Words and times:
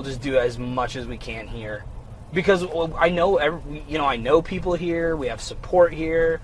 we'll 0.00 0.08
just 0.08 0.22
do 0.22 0.38
as 0.38 0.58
much 0.58 0.96
as 0.96 1.06
we 1.06 1.18
can 1.18 1.46
here 1.46 1.84
because 2.32 2.64
I 2.96 3.10
know 3.10 3.36
every, 3.36 3.84
you 3.86 3.98
know 3.98 4.06
I 4.06 4.16
know 4.16 4.40
people 4.40 4.72
here. 4.74 5.14
We 5.14 5.26
have 5.26 5.42
support 5.42 5.92
here. 5.92 6.40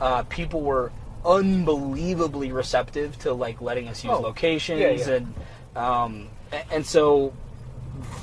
Uh, 0.00 0.22
people 0.24 0.62
were 0.62 0.90
unbelievably 1.24 2.50
receptive 2.52 3.18
to 3.20 3.32
like 3.34 3.60
letting 3.60 3.88
us 3.88 4.02
use 4.04 4.12
Oh, 4.14 4.20
locations 4.20 4.80
yeah, 4.80 4.90
yeah. 4.90 5.10
and 5.16 5.34
um, 5.76 6.28
and 6.72 6.86
so 6.86 7.34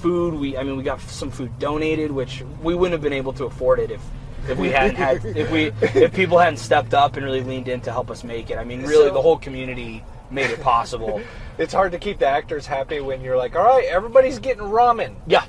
food 0.01 0.33
we 0.33 0.57
I 0.57 0.63
mean 0.63 0.77
we 0.77 0.83
got 0.83 0.99
some 1.01 1.29
food 1.29 1.57
donated 1.59 2.11
which 2.11 2.43
we 2.63 2.73
wouldn't 2.73 2.93
have 2.93 3.01
been 3.01 3.13
able 3.13 3.33
to 3.33 3.45
afford 3.45 3.79
it 3.79 3.91
if 3.91 4.01
if 4.47 4.57
we 4.57 4.69
hadn't 4.69 4.95
had 4.95 5.23
if 5.25 5.49
we 5.51 5.71
if 5.81 6.13
people 6.13 6.37
hadn't 6.37 6.57
stepped 6.57 6.93
up 6.93 7.15
and 7.17 7.25
really 7.25 7.41
leaned 7.43 7.67
in 7.67 7.81
to 7.81 7.91
help 7.91 8.09
us 8.11 8.23
make 8.23 8.49
it. 8.49 8.57
I 8.57 8.63
mean 8.63 8.81
really 8.81 9.07
So- 9.07 9.13
the 9.13 9.21
whole 9.21 9.37
community 9.37 10.03
made 10.29 10.49
it 10.49 10.61
possible. 10.61 11.21
It's 11.57 11.73
hard 11.73 11.91
to 11.91 11.99
keep 11.99 12.17
the 12.17 12.25
actors 12.27 12.65
happy 12.65 13.01
when 13.01 13.21
you're 13.21 13.37
like, 13.37 13.55
all 13.55 13.63
right, 13.63 13.85
everybody's 13.85 14.39
getting 14.39 14.63
ramen. 14.63 15.13
yeah. 15.27 15.45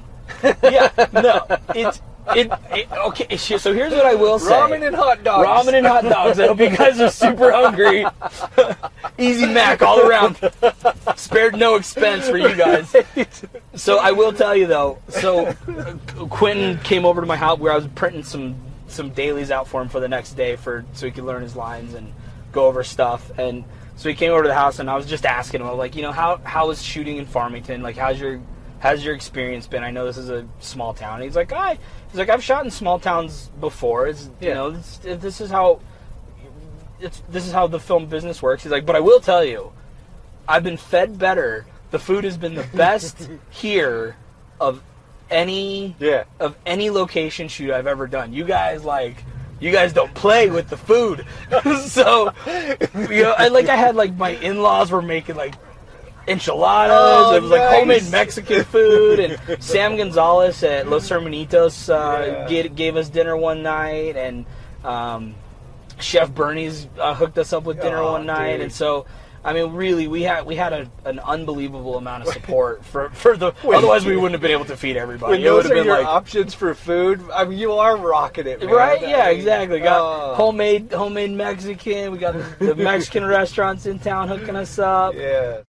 Yeah. 0.62 0.90
No. 1.12 1.46
It's 1.74 2.02
it, 2.36 2.52
it 2.70 2.92
okay 2.92 3.36
so 3.36 3.72
here's 3.72 3.92
what 3.92 4.04
I 4.06 4.14
will 4.14 4.38
say. 4.38 4.52
Ramen 4.52 4.86
and 4.86 4.94
hot 4.94 5.24
dogs. 5.24 5.48
Ramen 5.48 5.74
and 5.78 5.86
hot 5.86 6.04
dogs. 6.04 6.38
I 6.38 6.46
hope 6.48 6.60
you 6.60 6.70
guys 6.76 7.00
are 7.00 7.10
super 7.10 7.50
hungry. 7.50 8.04
Easy 9.18 9.46
Mac 9.46 9.82
all 9.82 10.00
around. 10.06 10.38
Spared 11.16 11.56
no 11.56 11.74
expense 11.76 12.28
for 12.28 12.36
you 12.36 12.54
guys. 12.54 12.94
So 13.74 13.98
I 13.98 14.12
will 14.12 14.32
tell 14.32 14.54
you 14.54 14.66
though. 14.66 14.98
So 15.08 15.46
uh, 15.46 15.94
Quentin 16.28 16.78
came 16.80 17.04
over 17.04 17.20
to 17.20 17.26
my 17.26 17.36
house 17.36 17.58
where 17.58 17.72
I 17.72 17.76
was 17.76 17.88
printing 17.94 18.22
some 18.22 18.54
some 18.92 19.10
dailies 19.10 19.50
out 19.50 19.66
for 19.68 19.80
him 19.82 19.88
for 19.88 20.00
the 20.00 20.08
next 20.08 20.32
day 20.32 20.56
for 20.56 20.84
so 20.92 21.06
he 21.06 21.12
could 21.12 21.24
learn 21.24 21.42
his 21.42 21.56
lines 21.56 21.94
and 21.94 22.12
go 22.52 22.66
over 22.66 22.84
stuff. 22.84 23.30
And 23.38 23.64
so 23.96 24.08
he 24.08 24.14
came 24.14 24.32
over 24.32 24.42
to 24.42 24.48
the 24.48 24.54
house 24.54 24.78
and 24.78 24.88
I 24.90 24.96
was 24.96 25.06
just 25.06 25.26
asking 25.26 25.60
him, 25.60 25.76
like, 25.76 25.94
you 25.96 26.02
know, 26.02 26.12
how 26.12 26.38
how 26.44 26.70
is 26.70 26.82
shooting 26.82 27.16
in 27.16 27.26
Farmington? 27.26 27.82
Like, 27.82 27.96
how's 27.96 28.20
your 28.20 28.40
how's 28.80 29.04
your 29.04 29.14
experience 29.14 29.66
been? 29.66 29.82
I 29.84 29.90
know 29.90 30.04
this 30.06 30.16
is 30.18 30.28
a 30.30 30.46
small 30.60 30.92
town. 30.94 31.16
And 31.16 31.24
he's 31.24 31.36
like, 31.36 31.52
I 31.52 31.78
he's 32.10 32.18
like, 32.18 32.28
I've 32.28 32.42
shot 32.42 32.64
in 32.64 32.70
small 32.70 32.98
towns 32.98 33.50
before. 33.60 34.06
It's 34.08 34.24
you 34.40 34.48
Yeah. 34.48 34.54
know, 34.54 34.70
this, 34.70 34.98
this 35.02 35.40
is 35.40 35.50
how 35.50 35.80
it's 37.00 37.22
this 37.28 37.46
is 37.46 37.52
how 37.52 37.66
the 37.66 37.80
film 37.80 38.06
business 38.06 38.42
works. 38.42 38.62
He's 38.62 38.72
like, 38.72 38.86
but 38.86 38.96
I 38.96 39.00
will 39.00 39.20
tell 39.20 39.44
you, 39.44 39.72
I've 40.48 40.62
been 40.62 40.76
fed 40.76 41.18
better. 41.18 41.66
The 41.90 41.98
food 41.98 42.24
has 42.24 42.36
been 42.36 42.54
the 42.54 42.66
best 42.74 43.28
here 43.50 44.16
of 44.60 44.82
any 45.32 45.96
Yeah. 45.98 46.24
of 46.38 46.56
any 46.66 46.90
location 46.90 47.48
shoot 47.48 47.72
I've 47.72 47.86
ever 47.86 48.06
done. 48.06 48.32
You 48.32 48.44
guys 48.44 48.84
like 48.84 49.24
you 49.60 49.70
guys 49.72 49.92
don't 49.92 50.12
play 50.14 50.50
with 50.50 50.68
the 50.68 50.76
food. 50.76 51.24
so 51.86 52.32
you 53.10 53.22
know, 53.22 53.34
I 53.38 53.48
like 53.48 53.68
I 53.68 53.76
had 53.76 53.96
like 53.96 54.14
my 54.16 54.30
in-laws 54.30 54.90
were 54.90 55.02
making 55.02 55.36
like 55.36 55.54
enchiladas. 56.28 56.96
Oh, 56.98 57.34
it 57.36 57.42
was 57.42 57.50
like 57.50 57.62
homemade 57.62 58.10
Mexican 58.10 58.64
food 58.64 59.18
and 59.20 59.62
Sam 59.62 59.96
Gonzalez 59.96 60.62
at 60.62 60.88
Los 60.88 61.08
Hermanitos 61.08 61.88
uh, 61.92 62.24
Yeah. 62.24 62.48
gave, 62.48 62.74
gave 62.76 62.96
us 62.96 63.08
dinner 63.08 63.36
one 63.36 63.62
night 63.62 64.16
and 64.16 64.46
um, 64.84 65.34
Chef 66.00 66.32
Bernie's 66.32 66.86
uh, 66.98 67.14
hooked 67.14 67.38
us 67.38 67.52
up 67.52 67.64
with 67.64 67.80
dinner 67.80 67.98
Oh, 67.98 68.12
one 68.12 68.26
night, 68.26 68.52
dude. 68.52 68.60
and 68.62 68.72
so 68.72 69.06
I 69.44 69.52
mean, 69.52 69.72
really, 69.72 70.06
we 70.06 70.22
had 70.22 70.46
we 70.46 70.54
had 70.54 70.72
a, 70.72 70.90
an 71.04 71.18
unbelievable 71.18 71.96
amount 71.98 72.24
of 72.26 72.32
support 72.32 72.84
for 72.84 73.10
for 73.10 73.36
the. 73.36 73.52
When- 73.62 73.76
otherwise, 73.78 74.04
we 74.04 74.14
wouldn't 74.16 74.32
have 74.32 74.40
been 74.40 74.52
able 74.52 74.64
to 74.66 74.76
feed 74.76 74.96
everybody. 74.96 75.32
When 75.32 75.40
It 75.40 75.44
would 75.44 75.50
those 75.50 75.62
have 75.64 75.72
are 75.72 75.74
been 75.74 75.84
your 75.86 75.98
like 75.98 76.06
options 76.06 76.54
for 76.54 76.74
food, 76.74 77.20
I 77.34 77.44
mean, 77.44 77.58
you 77.58 77.72
are 77.72 77.96
rocking 77.96 78.46
it, 78.46 78.60
man. 78.60 78.70
right, 78.70 79.00
yeah, 79.00 79.28
exactly. 79.30 79.80
Got 79.80 80.00
oh, 80.00 80.34
homemade 80.34 80.92
homemade 80.92 81.32
Mexican. 81.32 82.12
We 82.12 82.18
got 82.18 82.34
the, 82.34 82.66
the 82.66 82.74
Mexican 82.76 83.24
restaurants 83.38 83.86
in 83.86 83.98
town 83.98 84.28
hooking 84.28 84.54
us 84.56 84.78
up. 84.78 85.14
Yeah. 85.14 85.62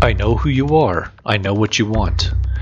I 0.00 0.12
know 0.12 0.34
who 0.36 0.48
you 0.48 0.76
are. 0.76 1.12
I 1.24 1.36
know 1.36 1.54
what 1.54 1.78
you 1.78 1.86
want. 1.86 2.32